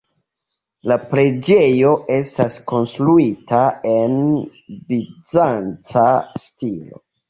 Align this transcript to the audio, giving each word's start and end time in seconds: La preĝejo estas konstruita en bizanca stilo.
La 0.91 0.95
preĝejo 1.11 1.91
estas 2.17 2.59
konstruita 2.73 3.63
en 3.95 4.19
bizanca 4.75 6.13
stilo. 6.51 7.07